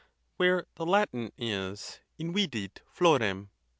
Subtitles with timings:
[0.37, 3.49] where the Latin is invidit florem.